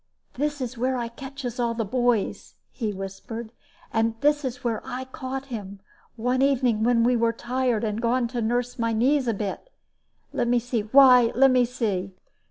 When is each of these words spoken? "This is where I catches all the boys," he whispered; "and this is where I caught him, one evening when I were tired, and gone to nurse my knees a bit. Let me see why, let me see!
"This 0.33 0.61
is 0.61 0.79
where 0.79 0.97
I 0.97 1.09
catches 1.09 1.59
all 1.59 1.75
the 1.75 1.85
boys," 1.85 2.55
he 2.71 2.91
whispered; 2.91 3.51
"and 3.93 4.15
this 4.21 4.43
is 4.43 4.63
where 4.63 4.81
I 4.83 5.05
caught 5.05 5.45
him, 5.53 5.79
one 6.15 6.41
evening 6.41 6.83
when 6.83 7.05
I 7.07 7.15
were 7.17 7.31
tired, 7.31 7.83
and 7.83 8.01
gone 8.01 8.27
to 8.29 8.41
nurse 8.41 8.79
my 8.79 8.93
knees 8.93 9.27
a 9.27 9.33
bit. 9.35 9.69
Let 10.33 10.47
me 10.47 10.57
see 10.57 10.81
why, 10.81 11.31
let 11.35 11.51
me 11.51 11.65
see! 11.65 12.15